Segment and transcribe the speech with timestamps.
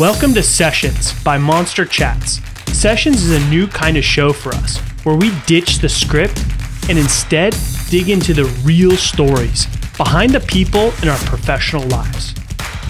[0.00, 2.40] Welcome to Sessions by Monster Chats.
[2.72, 6.42] Sessions is a new kind of show for us where we ditch the script
[6.88, 7.54] and instead
[7.90, 9.66] dig into the real stories
[9.98, 12.34] behind the people in our professional lives.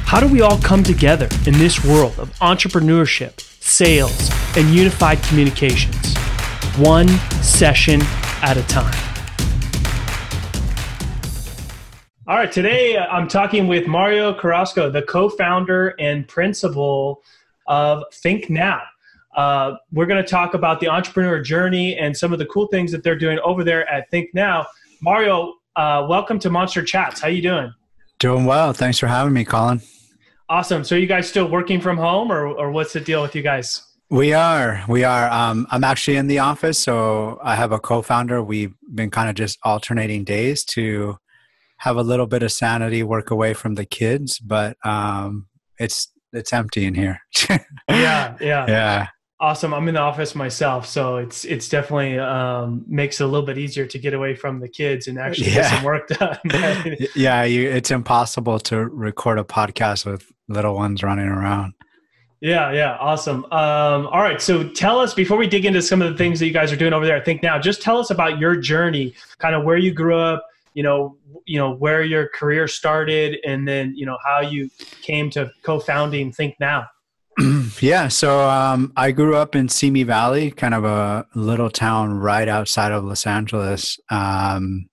[0.07, 6.17] How do we all come together in this world of entrepreneurship, sales, and unified communications?
[6.77, 7.09] One
[7.43, 8.03] session
[8.41, 9.10] at a time.
[12.31, 17.25] All right, today uh, I'm talking with Mario Carrasco, the co founder and principal
[17.67, 18.83] of Think Now.
[19.35, 22.93] Uh, we're going to talk about the entrepreneur journey and some of the cool things
[22.93, 24.69] that they're doing over there at Think Now.
[25.03, 27.21] Mario, uh, welcome to Monster Chats.
[27.21, 27.75] How you doing?
[28.21, 28.73] Doing well.
[28.73, 29.81] Thanks for having me, Colin.
[30.49, 30.85] Awesome.
[30.85, 33.83] So, you guys still working from home, or, or what's the deal with you guys?
[34.09, 34.85] We are.
[34.87, 35.29] We are.
[35.33, 38.41] Um, I'm actually in the office, so I have a co-founder.
[38.41, 41.19] We've been kind of just alternating days to
[41.81, 45.47] have a little bit of sanity, work away from the kids, but um,
[45.79, 47.21] it's it's empty in here.
[47.89, 49.07] yeah, yeah, yeah.
[49.41, 49.73] Awesome.
[49.73, 53.57] I'm in the office myself, so it's it's definitely um, makes it a little bit
[53.57, 55.55] easier to get away from the kids and actually yeah.
[55.55, 56.39] get some work done.
[57.17, 61.73] yeah, you, it's impossible to record a podcast with little ones running around.
[62.43, 63.45] Yeah, yeah, awesome.
[63.47, 66.47] Um, all right, so tell us before we dig into some of the things that
[66.47, 67.17] you guys are doing over there.
[67.17, 70.45] I think now, just tell us about your journey, kind of where you grew up,
[70.75, 74.71] you know you know where your career started and then you know how you
[75.03, 76.87] came to co-founding think now.
[77.81, 82.49] Yeah so um, i grew up in simi valley kind of a little town right
[82.49, 83.99] outside of los angeles.
[84.11, 84.89] Um,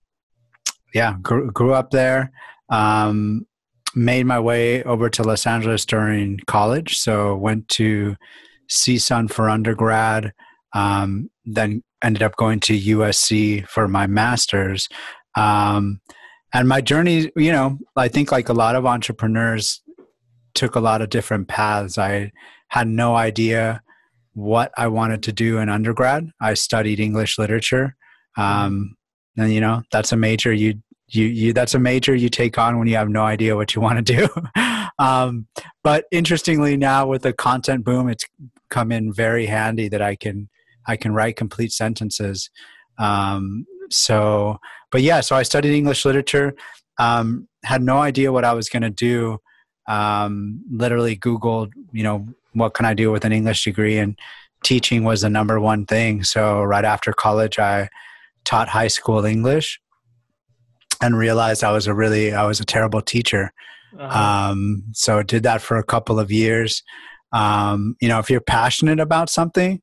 [0.94, 2.30] yeah grew, grew, up there.
[2.70, 3.46] Um,
[3.94, 8.16] made my way over to los angeles during college so went to
[8.70, 10.32] csun for undergrad
[10.74, 14.88] um, then ended up going to usc for my master's
[15.38, 16.00] um,
[16.52, 19.82] and my journey, you know, I think like a lot of entrepreneurs
[20.54, 21.98] took a lot of different paths.
[21.98, 22.32] I
[22.68, 23.82] had no idea
[24.32, 26.30] what I wanted to do in undergrad.
[26.40, 27.96] I studied English literature.
[28.36, 28.96] Um,
[29.36, 30.74] and you know, that's a major you
[31.08, 33.80] you you that's a major you take on when you have no idea what you
[33.80, 34.28] want to do.
[34.98, 35.46] um,
[35.82, 38.24] but interestingly now with the content boom, it's
[38.70, 40.48] come in very handy that I can
[40.86, 42.50] I can write complete sentences.
[42.98, 44.58] Um, so
[44.90, 46.54] but yeah, so I studied English literature.
[46.98, 49.38] Um, had no idea what I was going to do.
[49.86, 53.98] Um, literally Googled, you know, what can I do with an English degree?
[53.98, 54.18] And
[54.64, 56.24] teaching was the number one thing.
[56.24, 57.88] So right after college, I
[58.44, 59.80] taught high school English
[61.00, 63.52] and realized I was a really, I was a terrible teacher.
[63.98, 64.50] Uh-huh.
[64.50, 66.82] Um, so did that for a couple of years.
[67.32, 69.80] Um, you know, if you're passionate about something,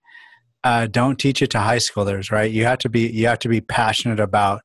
[0.65, 2.51] uh, don't teach it to high schoolers, right?
[2.51, 4.61] You have to be, you have to be passionate about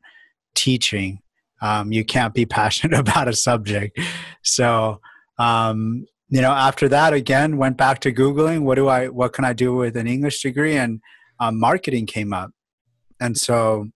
[0.54, 1.20] teaching.
[1.60, 4.00] Um, you can't be passionate about a subject.
[4.42, 5.00] So,
[5.38, 9.44] um, you know, after that, again, went back to Googling, what do I, what can
[9.44, 10.76] I do with an English degree?
[10.76, 11.00] And
[11.38, 12.50] um, marketing came up.
[13.20, 13.88] And so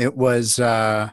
[0.00, 1.10] it was, uh,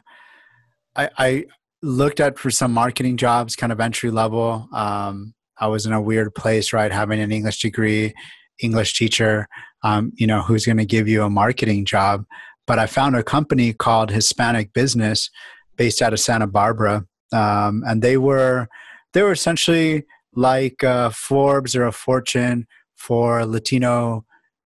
[0.96, 1.44] I, I,
[1.82, 4.66] looked at for some marketing jobs, kind of entry level.
[4.72, 6.90] Um, I was in a weird place, right?
[6.90, 8.14] Having an English degree,
[8.60, 9.48] English teacher,
[9.82, 12.24] um, you know, who's going to give you a marketing job
[12.66, 15.30] but I found a company called Hispanic Business
[15.76, 18.68] based out of Santa Barbara, um, and they were
[19.12, 20.04] they were essentially
[20.34, 22.66] like a Forbes or a Fortune
[22.96, 24.24] for Latino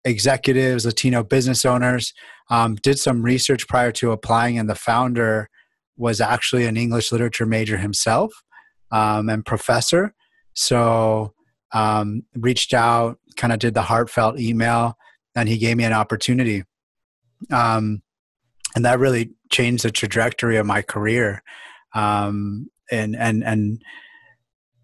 [0.06, 2.14] executives, Latino business owners.
[2.50, 5.50] Um, did some research prior to applying, and the founder
[5.96, 8.44] was actually an English literature major himself
[8.92, 10.14] um, and professor.
[10.54, 11.34] So
[11.74, 14.98] um, reached out, kind of did the heartfelt email,
[15.36, 16.64] and he gave me an opportunity.
[17.52, 18.02] Um,
[18.76, 21.44] and that really changed the trajectory of my career.
[21.94, 23.82] Um, and and and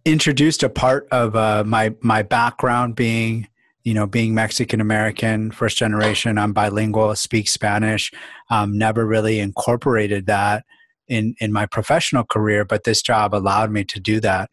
[0.06, 3.48] introduced a part of uh, my my background being
[3.84, 6.38] you know being mexican american first generation.
[6.38, 8.12] I'm bilingual speak spanish.
[8.50, 10.66] Um, never really incorporated that
[11.08, 14.50] in in my professional career but this job allowed me to do that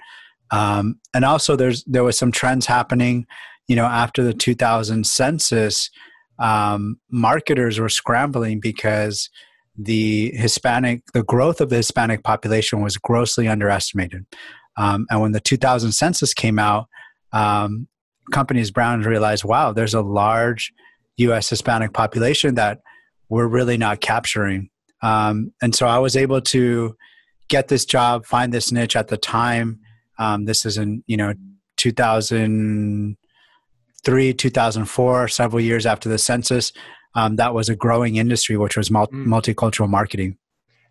[0.50, 3.26] um, and also there's there was some trends happening
[3.68, 5.90] you know after the 2000 census
[6.38, 9.30] um, marketers were scrambling because
[9.78, 14.26] the Hispanic, the growth of the Hispanic population was grossly underestimated.
[14.76, 16.88] Um, and when the 2000 census came out,
[17.32, 17.88] um,
[18.32, 20.72] companies Brown realized, wow, there's a large
[21.18, 21.48] U.S.
[21.48, 22.80] Hispanic population that
[23.28, 24.70] we're really not capturing.
[25.02, 26.96] Um, and so I was able to
[27.48, 29.80] get this job, find this niche at the time.
[30.18, 31.34] Um, this is in you know
[31.76, 36.72] 2003, 2004, several years after the census,
[37.14, 39.26] um, that was a growing industry, which was multi- mm.
[39.26, 40.36] multicultural marketing.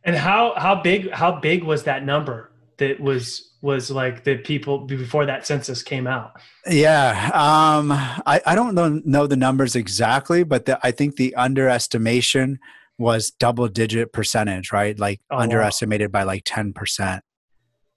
[0.04, 4.80] And how how big how big was that number that was was like the people
[4.80, 6.40] before that census came out?
[6.68, 11.36] Yeah, um, I, I don't know, know the numbers exactly, but the, I think the
[11.36, 12.60] underestimation
[12.98, 14.98] was double digit percentage, right?
[14.98, 16.20] Like oh, underestimated wow.
[16.20, 17.22] by like 10%.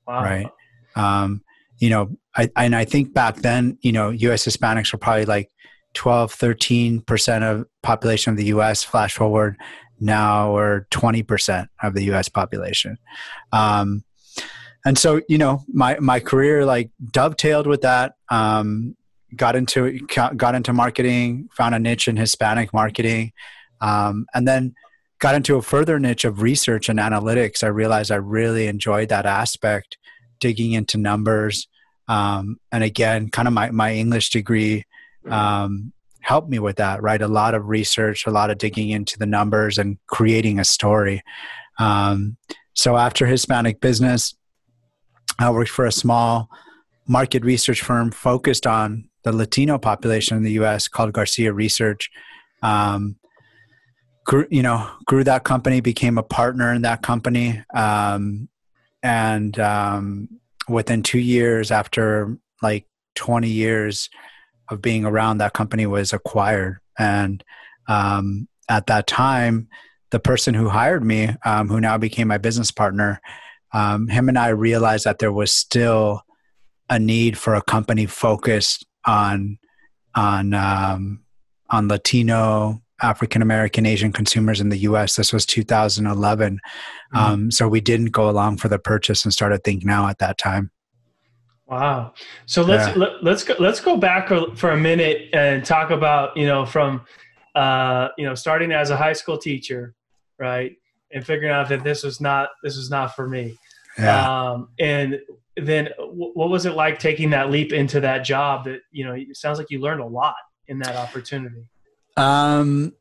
[0.07, 0.23] Wow.
[0.23, 0.47] Right.
[0.99, 1.43] Um,
[1.79, 5.51] you know, I, and I think back then, you know, US Hispanics were probably like
[5.95, 8.83] 12, 13% of population of the US.
[8.83, 9.57] Flash forward
[10.01, 12.99] now we're 20% of the US population.
[13.53, 14.05] Um,
[14.85, 18.15] and so, you know, my, my career like dovetailed with that.
[18.31, 18.97] Um,
[19.37, 19.99] got into,
[20.37, 23.33] got into marketing, found a niche in Hispanic marketing.
[23.81, 24.75] Um, and then
[25.19, 27.63] got into a further niche of research and analytics.
[27.63, 29.99] I realized I really enjoyed that aspect,
[30.41, 31.69] digging into numbers.
[32.09, 34.85] Um, and again, kind of my, my English degree
[35.29, 37.21] um, helped me with that, right?
[37.21, 41.23] A lot of research, a lot of digging into the numbers and creating a story.
[41.79, 42.37] Um,
[42.75, 44.35] so after Hispanic business,
[45.39, 46.49] I worked for a small
[47.07, 50.89] market research firm focused on the Latino population in the U.S.
[50.89, 52.11] called Garcia Research.
[52.63, 53.17] Um,
[54.25, 58.49] grew, you know, grew that company, became a partner in that company, um,
[59.03, 60.29] and um,
[60.69, 64.09] within two years, after like 20 years
[64.71, 66.79] of being around, that company was acquired.
[66.99, 67.43] And
[67.89, 69.69] um, at that time,
[70.11, 73.21] the person who hired me, um, who now became my business partner,
[73.73, 76.23] um, him and I realized that there was still
[76.89, 79.59] a need for a company focused on
[80.15, 81.21] on um,
[81.71, 85.17] on Latino, African American, Asian consumers in the U.S.
[85.17, 87.17] This was 2011, mm-hmm.
[87.17, 90.39] um, so we didn't go along for the purchase and started Think Now at that
[90.39, 90.71] time.
[91.67, 92.15] Wow.
[92.47, 93.05] So let's yeah.
[93.05, 96.47] let, us let us go let's go back for a minute and talk about you
[96.47, 97.03] know from
[97.55, 99.95] uh, you know starting as a high school teacher,
[100.39, 100.77] right,
[101.13, 103.57] and figuring out that this was not this was not for me.
[103.99, 104.51] Yeah.
[104.51, 105.21] Um, and
[105.57, 108.65] then w- what was it like taking that leap into that job?
[108.65, 110.37] That you know it sounds like you learned a lot
[110.69, 111.67] in that opportunity.
[112.19, 112.93] Um,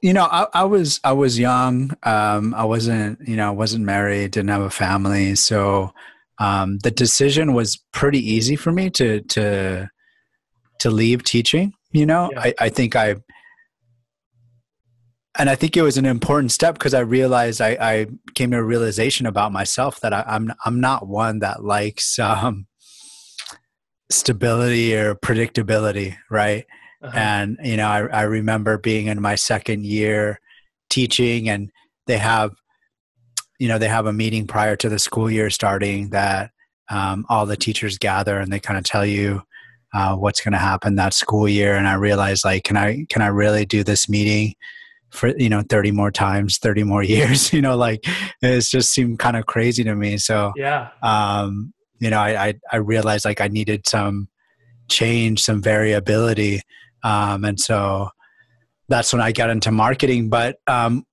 [0.00, 1.96] you know, I, I was I was young.
[2.02, 5.92] Um, I wasn't you know I wasn't married, didn't have a family, so
[6.38, 9.88] um, the decision was pretty easy for me to to
[10.80, 11.74] to leave teaching.
[11.92, 12.40] You know, yeah.
[12.40, 13.16] I, I think I
[15.38, 18.58] and I think it was an important step because I realized I, I, came to
[18.58, 22.66] a realization about myself that I, am I'm, I'm not one that likes um,
[24.10, 26.66] stability or predictability, right?
[27.02, 27.18] Uh-huh.
[27.18, 30.40] And you know, I, I remember being in my second year
[30.88, 31.70] teaching, and
[32.06, 32.52] they have
[33.58, 36.50] you know they have a meeting prior to the school year starting that
[36.90, 39.42] um, all the teachers gather and they kind of tell you
[39.94, 41.76] uh, what's going to happen that school year.
[41.76, 44.54] And i realized like can i can i really do this meeting
[45.10, 47.52] for you know 30 more times 30 more years?
[47.52, 48.04] You know like
[48.40, 50.18] it's just seemed kind of crazy to me.
[50.18, 50.90] So yeah.
[51.02, 54.28] um you know i i, I realized like i needed some
[54.88, 56.62] change some variability
[57.02, 58.08] um and so
[58.88, 60.28] that's when i got into marketing.
[60.28, 61.04] But um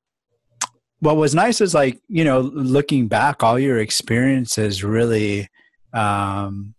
[0.99, 5.47] what was nice is like you know looking back all your experiences really
[5.93, 6.75] um,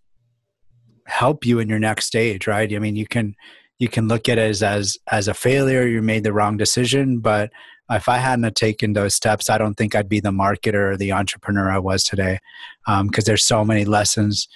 [1.07, 2.73] help you in your next stage right?
[2.73, 3.35] I mean you can
[3.79, 5.87] you can look at it as as, as a failure.
[5.87, 7.21] You made the wrong decision.
[7.21, 7.51] But
[7.91, 11.13] if i hadn't taken those steps i don't think i'd be the marketer or the
[11.13, 12.39] entrepreneur i was today
[12.87, 14.49] because um, there's so many lessons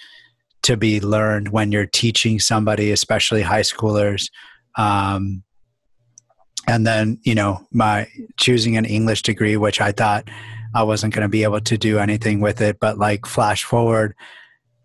[0.65, 4.29] to be learned when you're teaching somebody especially high schoolers.
[4.77, 5.43] Um,
[6.67, 10.27] and then you know my choosing an english degree which i thought
[10.73, 14.15] i wasn't going to be able to do anything with it but like flash forward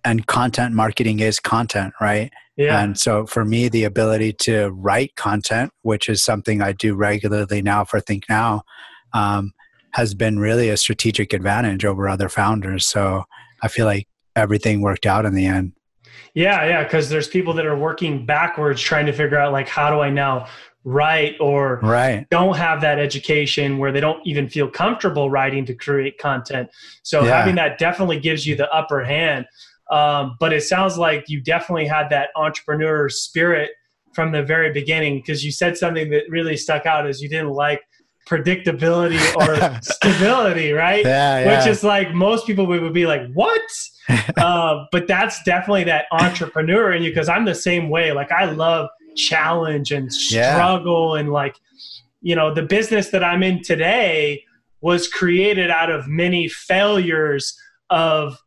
[0.05, 2.31] and content marketing is content right?
[2.57, 2.83] Yeah.
[2.83, 7.63] and so for me the ability to write content which is something i do regularly
[7.63, 8.63] now for think now
[9.13, 9.53] um,
[9.93, 12.87] has been really a strategic advantage over other founders.
[12.87, 13.25] So
[13.63, 14.07] i feel like
[14.37, 15.73] everything worked out in the end
[16.35, 19.91] yeah yeah because there's people that are working backwards trying to figure out like how
[19.91, 20.47] do i now
[20.85, 22.27] write or right.
[22.31, 26.71] don't have that education where they don't even feel comfortable writing to create content.
[27.03, 27.37] So yeah.
[27.37, 29.47] having that definitely gives you the upper hand.
[29.91, 33.71] Um, but it sounds like you definitely had that entrepreneur spirit
[34.15, 37.51] from the very beginning because you said something that really stuck out is you didn't
[37.51, 37.81] like
[38.31, 41.05] predictability or stability, right?
[41.05, 41.59] Yeah, yeah.
[41.59, 43.61] Which is like most people would be like, what?
[44.37, 48.13] uh, but that's definitely that entrepreneur in you because I'm the same way.
[48.13, 51.21] Like I love challenge and struggle yeah.
[51.21, 51.57] and like
[52.21, 54.43] you know the business that i'm in today
[54.81, 57.59] was created out of many failures
[57.91, 58.39] of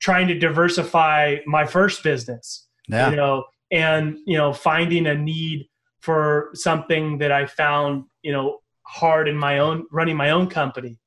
[0.00, 3.10] trying to diversify my first business yeah.
[3.10, 5.68] you know and you know finding a need
[6.00, 10.98] for something that i found you know hard in my own running my own company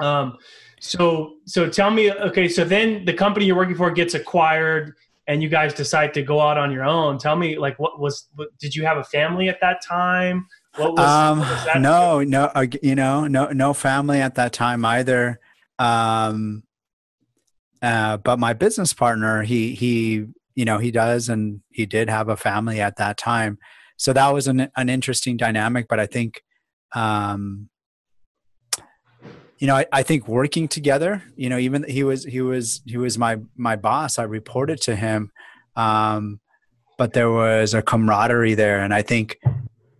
[0.00, 0.38] Um,
[0.80, 4.94] so so tell me, okay, so then the company you're working for gets acquired,
[5.26, 7.18] and you guys decide to go out on your own.
[7.18, 8.28] Tell me, like, what was?
[8.34, 10.46] What, did you have a family at that time?
[10.76, 11.06] What was?
[11.06, 15.38] Um, what was no, no, uh, you know, no, no family at that time either.
[15.78, 16.62] Um,
[17.82, 22.28] uh, but my business partner, he he, you know, he does, and he did have
[22.28, 23.58] a family at that time.
[23.96, 25.88] So that was an an interesting dynamic.
[25.88, 26.42] But I think,
[26.94, 27.68] um,
[29.58, 32.96] you know, I, I, think working together, you know, even he was he was he
[32.96, 34.18] was my my boss.
[34.18, 35.30] I reported to him,
[35.76, 36.40] um,
[36.96, 39.38] but there was a camaraderie there, and I think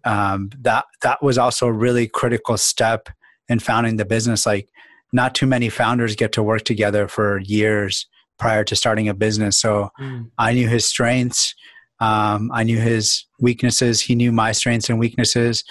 [0.05, 3.11] um, that that was also a really critical step
[3.49, 4.47] in founding the business.
[4.47, 4.71] Like,
[5.13, 8.07] not too many founders get to work together for years
[8.39, 9.59] prior to starting a business.
[9.59, 10.31] So mm.
[10.39, 11.55] I knew his strengths.
[12.01, 14.01] Um, I knew his weaknesses.
[14.01, 15.65] He knew my strengths and weaknesses.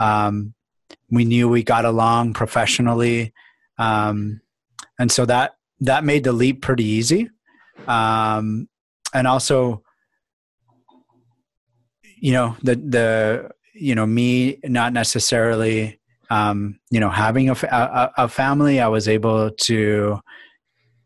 [0.00, 0.52] Um,
[1.10, 3.32] we knew we got along professionally.
[3.78, 4.40] Um,
[4.98, 7.30] and so that that made the leap pretty easy.
[7.86, 8.68] Um,
[9.12, 9.82] and also
[12.18, 18.12] you know the the you know me not necessarily um, you know having a, a,
[18.16, 20.18] a, family i was able to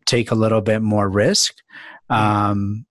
[0.06, 1.54] take a little bit more risk.
[2.08, 2.86] Um,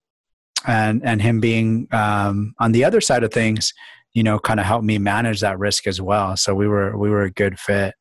[0.67, 3.73] and and him being um, on the other side of things
[4.13, 6.35] you know kind of helped me manage that risk as well.
[6.37, 7.95] So we were we were a good fit.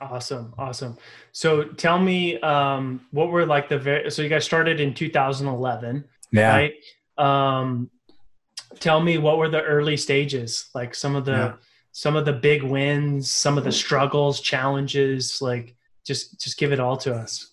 [0.00, 0.96] Awesome awesome.
[1.32, 6.04] So tell me um what were like the very so you guys started in 2011
[6.32, 6.50] yeah.
[6.54, 6.74] right?
[7.18, 7.90] Um
[8.80, 10.70] tell me what were the early stages?
[10.74, 11.52] Like some of the yeah.
[11.92, 16.80] some of the big wins some of the struggles challenges like just just give it
[16.80, 17.52] all to us.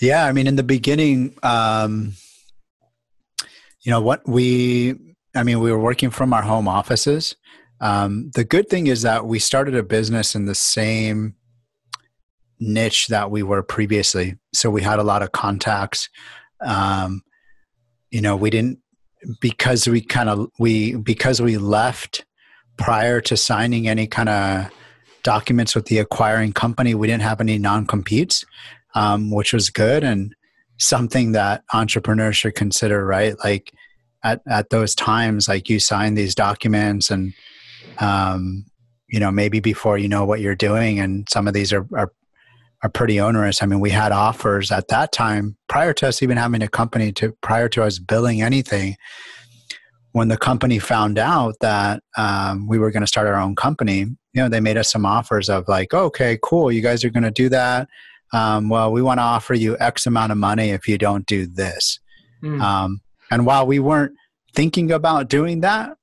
[0.00, 2.14] Yeah i mean in the beginning um
[3.82, 7.36] you know what we I mean, we were working from our home offices.
[7.80, 11.34] Um, the good thing is that we started a business in the same
[12.58, 14.36] niche that we were previously.
[14.52, 16.08] So we had a lot of contacts.
[16.60, 17.22] Um,
[18.10, 18.80] you know, we didn't
[19.40, 22.24] because we kind of we because we left
[22.76, 24.70] prior to signing any kind of
[25.22, 26.94] documents with the acquiring company.
[26.94, 28.44] We didn't have any non competes,
[28.94, 30.34] um, which was good and
[30.78, 33.06] something that entrepreneurs should consider.
[33.06, 33.72] Right, like
[34.22, 37.32] at at those times like you sign these documents and
[37.98, 38.64] um,
[39.08, 42.12] you know maybe before you know what you're doing and some of these are, are
[42.82, 43.62] are pretty onerous.
[43.62, 47.12] I mean we had offers at that time prior to us even having a company
[47.12, 48.96] to prior to us billing anything
[50.12, 53.98] when the company found out that um, we were going to start our own company
[53.98, 57.24] you know they made us some offers of like okay cool you guys are going
[57.24, 57.88] to do that.
[58.32, 61.46] Um, well we want to offer you x amount of money if you don't do
[61.46, 61.98] this.
[62.42, 62.60] Mm.
[62.62, 64.12] um, and while we weren't
[64.54, 65.96] thinking about doing that,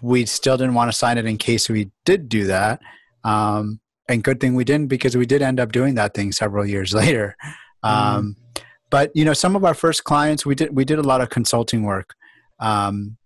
[0.00, 2.80] we still didn't want to sign it in case we did do that.
[3.24, 6.66] Um, and good thing we didn't because we did end up doing that thing several
[6.66, 7.36] years later.
[7.82, 8.62] Um, mm.
[8.90, 11.30] But you know, some of our first clients, we did we did a lot of
[11.30, 12.14] consulting work,
[12.60, 13.16] um,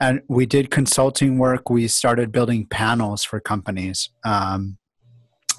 [0.00, 1.68] and we did consulting work.
[1.68, 4.78] We started building panels for companies, um,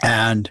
[0.02, 0.50] and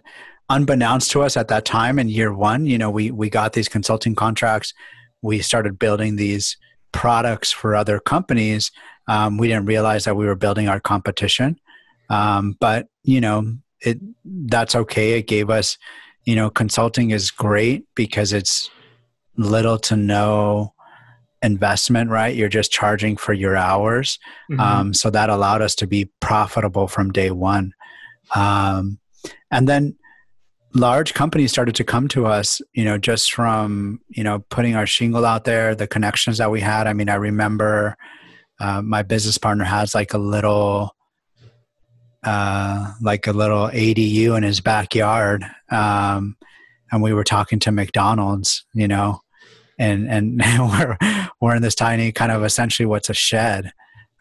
[0.50, 3.70] unbeknownst to us at that time in year one, you know, we we got these
[3.70, 4.74] consulting contracts
[5.22, 6.56] we started building these
[6.92, 8.70] products for other companies,
[9.08, 11.58] um, we didn't realize that we were building our competition.
[12.10, 15.18] Um, but you know, it that's okay.
[15.18, 15.76] It gave us,
[16.24, 18.70] you know, consulting is great because it's
[19.36, 20.74] little to no
[21.42, 22.34] investment, right?
[22.34, 24.18] You're just charging for your hours.
[24.50, 24.60] Mm-hmm.
[24.60, 27.72] Um, so that allowed us to be profitable from day one.
[28.34, 28.98] Um,
[29.50, 29.96] and then
[30.78, 34.86] large companies started to come to us you know just from you know putting our
[34.86, 36.86] shingle out there the connections that we had.
[36.86, 37.96] I mean i remember
[38.60, 40.94] uh, my business partner has like a little
[42.24, 46.36] uh, like a little adu in his backyard um,
[46.90, 49.20] and we were talking to mcdonald's you know
[49.78, 50.96] and and we're
[51.40, 53.72] we're in this tiny kind of essentially what's a shed.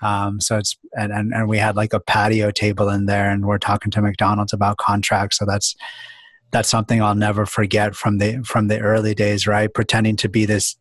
[0.01, 3.45] Um, so it's and, and and we had like a patio table in there and
[3.45, 5.37] we're talking to mcdonald's about contracts.
[5.37, 5.75] So that's
[6.51, 9.73] that's something I'll never forget from the from the early days, right?
[9.73, 10.75] Pretending to be this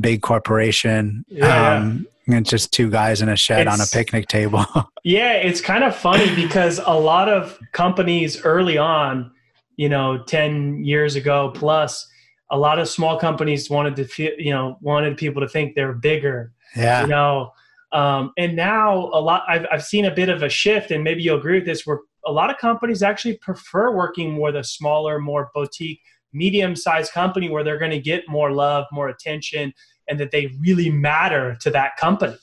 [0.00, 1.24] big corporation.
[1.28, 1.76] Yeah.
[1.76, 4.66] Um, and just two guys in a shed it's, on a picnic table.
[5.04, 9.30] yeah, it's kind of funny because a lot of companies early on,
[9.76, 12.06] you know, 10 years ago plus,
[12.50, 15.94] a lot of small companies wanted to feel, you know, wanted people to think they're
[15.94, 16.52] bigger.
[16.76, 17.02] Yeah.
[17.02, 17.52] You know,
[17.92, 21.22] um, and now a lot I've I've seen a bit of a shift, and maybe
[21.22, 25.18] you'll agree with this, where a lot of companies actually prefer working with a smaller,
[25.18, 26.00] more boutique,
[26.32, 29.72] medium sized company where they're going to get more love, more attention,
[30.08, 32.36] and that they really matter to that company.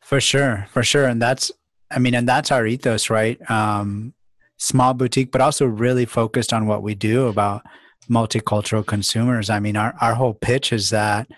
[0.00, 1.06] For sure, for sure.
[1.06, 1.50] And that's,
[1.90, 3.38] I mean, and that's our ethos, right?
[3.50, 4.14] Um,
[4.58, 7.66] small boutique, but also really focused on what we do about
[8.08, 9.50] multicultural consumers.
[9.50, 11.28] I mean, our, our whole pitch is that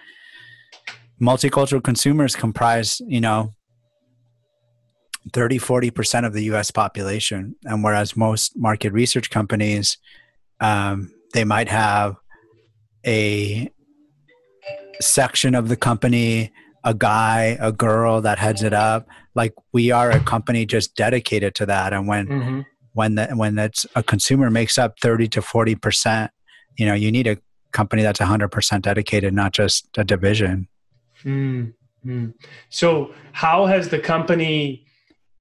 [1.20, 3.54] multicultural consumers comprise, you know,
[5.32, 7.56] 30, 40% of the US population.
[7.64, 9.98] And whereas most market research companies,
[10.60, 12.16] um, they might have
[13.06, 13.70] a
[15.00, 16.52] section of the company,
[16.84, 19.06] a guy, a girl that heads it up.
[19.34, 21.92] Like we are a company just dedicated to that.
[21.92, 22.60] And when, mm-hmm.
[22.94, 26.30] when that, when that's a consumer makes up 30 to 40%,
[26.76, 27.38] you know, you need a
[27.72, 30.68] company that's 100% dedicated, not just a division.
[31.24, 32.30] Mm-hmm.
[32.70, 34.86] So how has the company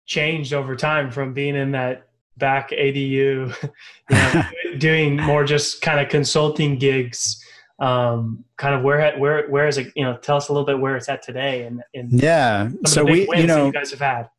[0.08, 3.00] changed over time from being in that back ADU,
[3.62, 3.72] you
[4.10, 4.44] know,
[4.80, 7.44] doing more just kind of consulting gigs.
[7.80, 9.94] Um, kind of where where where is it?
[9.96, 12.70] You know, tell us a little bit where it's at today, and, and yeah.
[12.88, 14.30] So we, you know, you guys have had.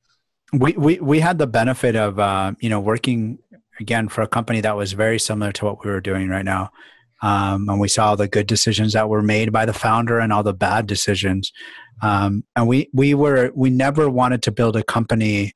[0.52, 3.38] We we we had the benefit of uh, you know working
[3.78, 6.72] again for a company that was very similar to what we were doing right now.
[7.22, 10.42] Um, and we saw the good decisions that were made by the founder and all
[10.42, 11.52] the bad decisions.
[12.02, 15.52] Um, and we we were we never wanted to build a company.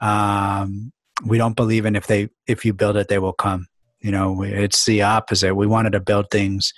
[0.00, 0.92] Um,
[1.24, 3.66] we don't believe in if they if you build it they will come.
[4.00, 5.54] You know, it's the opposite.
[5.54, 6.72] We wanted to build things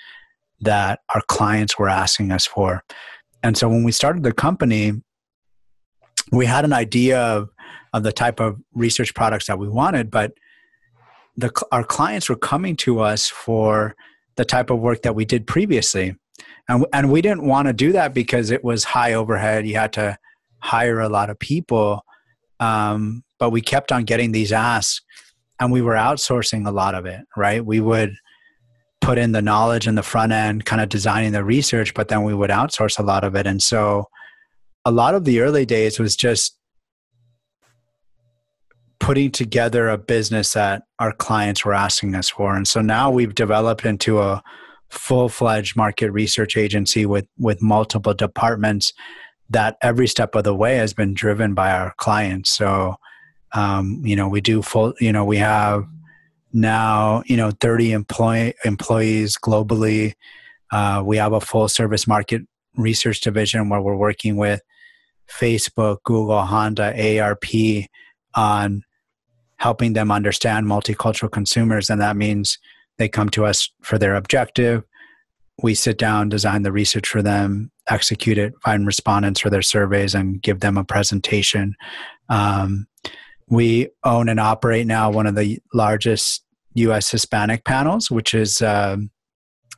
[0.60, 2.82] that our clients were asking us for.
[3.42, 4.92] And so when we started the company,
[6.32, 7.50] we had an idea of,
[7.92, 10.32] of the type of research products that we wanted, but
[11.36, 13.94] the, our clients were coming to us for
[14.36, 16.16] the type of work that we did previously.
[16.68, 19.66] And, and we didn't want to do that because it was high overhead.
[19.66, 20.18] You had to
[20.60, 22.04] hire a lot of people.
[22.60, 25.02] Um, but we kept on getting these asks
[25.58, 27.64] and we were outsourcing a lot of it, right?
[27.64, 28.14] We would
[29.00, 32.22] put in the knowledge in the front end, kind of designing the research, but then
[32.22, 33.46] we would outsource a lot of it.
[33.46, 34.06] And so
[34.84, 36.56] a lot of the early days was just
[39.00, 42.54] putting together a business that our clients were asking us for.
[42.54, 44.42] And so now we've developed into a
[44.90, 48.92] full-fledged market research agency with with multiple departments
[49.48, 52.54] that every step of the way has been driven by our clients.
[52.54, 52.96] So
[53.52, 55.84] um, you know, we do full, you know, we have
[56.52, 60.14] now, you know, 30 employee employees globally.
[60.72, 62.42] Uh, we have a full service market
[62.76, 64.60] research division where we're working with
[65.28, 67.86] Facebook, Google, Honda, AARP
[68.34, 68.82] on
[69.60, 71.90] helping them understand multicultural consumers.
[71.90, 72.58] And that means
[72.96, 74.82] they come to us for their objective.
[75.62, 80.14] We sit down, design the research for them, execute it, find respondents for their surveys,
[80.14, 81.74] and give them a presentation.
[82.30, 82.86] Um,
[83.48, 86.42] we own and operate now one of the largest
[86.74, 87.10] U.S.
[87.10, 89.10] Hispanic panels, which is um,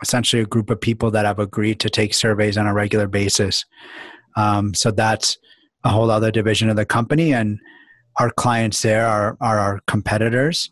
[0.00, 3.64] essentially a group of people that have agreed to take surveys on a regular basis.
[4.36, 5.38] Um, so that's
[5.82, 7.58] a whole other division of the company, and
[8.18, 10.70] our clients there are are our competitors,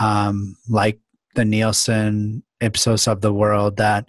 [0.00, 0.98] um, like
[1.34, 4.08] the Nielsen, Ipsos of the world that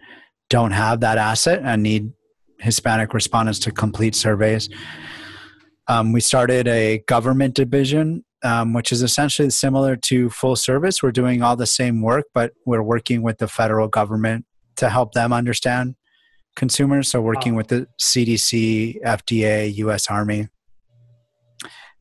[0.49, 2.11] don't have that asset and need
[2.59, 4.69] Hispanic respondents to complete surveys.
[5.87, 11.03] Um, we started a government division, um, which is essentially similar to full service.
[11.03, 14.45] We're doing all the same work, but we're working with the federal government
[14.77, 15.95] to help them understand
[16.55, 17.09] consumers.
[17.09, 17.57] So, working wow.
[17.57, 20.47] with the CDC, FDA, US Army.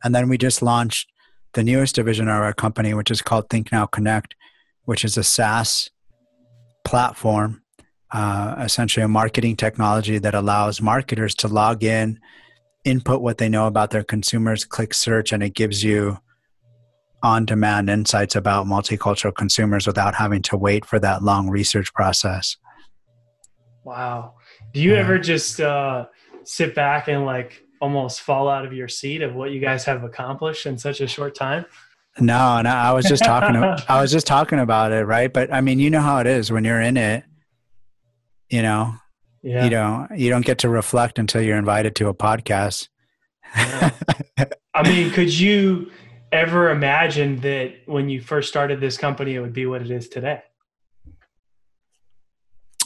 [0.04, 1.10] And then we just launched
[1.54, 4.34] the newest division of our company, which is called Think Now Connect,
[4.84, 5.90] which is a SaaS
[6.84, 7.62] platform,
[8.12, 12.18] uh, essentially a marketing technology that allows marketers to log in
[12.84, 16.18] input what they know about their consumers, click search, and it gives you
[17.22, 22.56] on demand insights about multicultural consumers without having to wait for that long research process.
[23.84, 24.34] Wow.
[24.72, 25.00] Do you yeah.
[25.00, 26.06] ever just uh,
[26.44, 30.05] sit back and like almost fall out of your seat of what you guys have
[30.05, 31.66] accomplished in such a short time?
[32.18, 33.57] No, no, I was just talking
[33.88, 35.31] I was just talking about it, right?
[35.31, 37.25] But I mean, you know how it is when you're in it,
[38.49, 38.95] you know,
[39.42, 39.64] yeah.
[39.64, 42.88] you know you don't get to reflect until you're invited to a podcast
[43.57, 43.90] yeah.
[44.75, 45.90] i mean could you
[46.31, 50.09] ever imagine that when you first started this company it would be what it is
[50.09, 50.40] today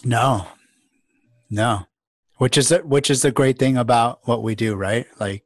[0.04, 0.46] no
[1.50, 1.86] no
[2.36, 5.44] which is the, which is the great thing about what we do right like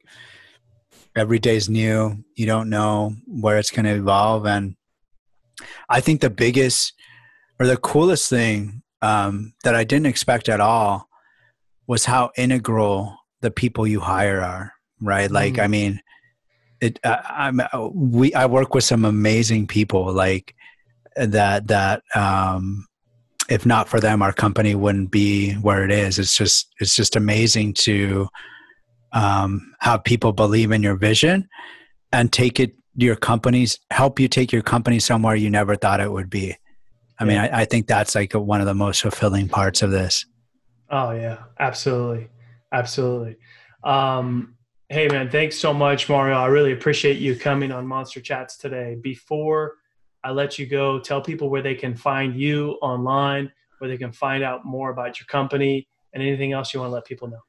[1.16, 4.76] every day's new you don't know where it's going to evolve and
[5.88, 6.92] i think the biggest
[7.60, 11.08] or the coolest thing um, that I didn't expect at all
[11.86, 14.72] was how integral the people you hire are.
[15.02, 15.62] Right, like mm.
[15.62, 16.00] I mean,
[16.80, 16.98] it.
[17.04, 17.60] I, I'm
[17.94, 18.34] we.
[18.34, 20.54] I work with some amazing people like
[21.16, 21.68] that.
[21.68, 22.86] That um,
[23.50, 26.18] if not for them, our company wouldn't be where it is.
[26.18, 28.28] It's just it's just amazing to
[29.12, 31.48] um, have people believe in your vision
[32.12, 36.10] and take it your companies help you take your company somewhere you never thought it
[36.10, 36.56] would be.
[37.18, 40.24] I mean, I, I think that's like one of the most fulfilling parts of this.
[40.88, 42.28] Oh yeah, absolutely,
[42.72, 43.36] absolutely.
[43.84, 44.54] Um,
[44.88, 46.36] hey man, thanks so much, Mario.
[46.36, 48.96] I really appreciate you coming on Monster Chats today.
[49.00, 49.74] Before
[50.22, 54.12] I let you go, tell people where they can find you online, where they can
[54.12, 57.40] find out more about your company, and anything else you want to let people know.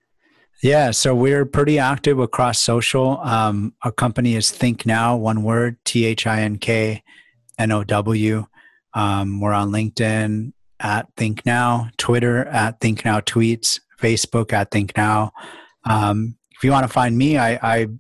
[0.62, 3.20] Yeah, so we're pretty active across social.
[3.22, 7.04] Um, our company is Think Now, one word, T H I N K
[7.58, 8.46] N O W.
[8.94, 14.96] Um, we're on LinkedIn at Think Now, Twitter at Think Now Tweets, Facebook at Think
[14.96, 15.32] Now.
[15.86, 18.00] Um, if you want to find me, I, I'm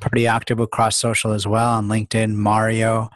[0.00, 3.10] pretty active across social as well on LinkedIn, Mario,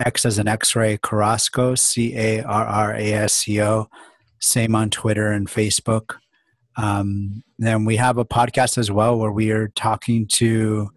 [0.00, 3.88] X as an X ray, Carrasco, C A R R A S C O.
[4.40, 6.16] Same on Twitter and Facebook.
[6.76, 10.90] Um, then we have a podcast as well where we are talking to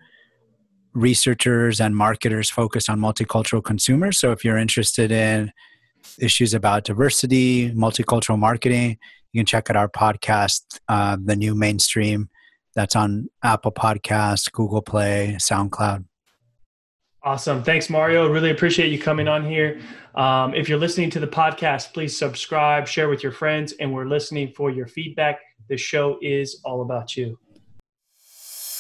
[0.93, 4.19] researchers and marketers focused on multicultural consumers.
[4.19, 5.51] So if you're interested in
[6.19, 8.97] issues about diversity, multicultural marketing,
[9.33, 12.29] you can check out our podcast, uh, The New Mainstream.
[12.75, 16.05] That's on Apple Podcasts, Google Play, SoundCloud.
[17.25, 17.63] Awesome.
[17.63, 18.27] Thanks, Mario.
[18.27, 19.79] Really appreciate you coming on here.
[20.15, 24.05] Um, if you're listening to the podcast, please subscribe, share with your friends, and we're
[24.05, 25.39] listening for your feedback.
[25.69, 27.39] The show is all about you.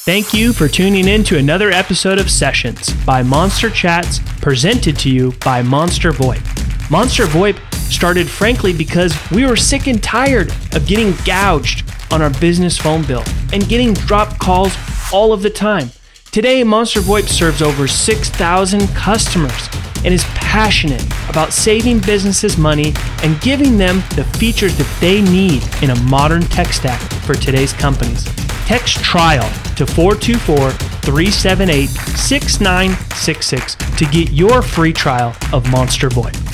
[0.05, 5.09] Thank you for tuning in to another episode of Sessions by Monster Chats, presented to
[5.09, 6.91] you by Monster VoIP.
[6.91, 7.57] Monster VoIP
[7.89, 13.03] started frankly because we were sick and tired of getting gouged on our business phone
[13.03, 14.75] bill and getting dropped calls
[15.13, 15.89] all of the time.
[16.33, 22.91] Today, Monster VoIP serves over 6,000 customers and is passionate about saving businesses money
[23.21, 27.71] and giving them the features that they need in a modern tech stack for today's
[27.71, 28.25] companies.
[28.65, 36.52] Text trial to 424 378 6966 to get your free trial of Monster VoIP.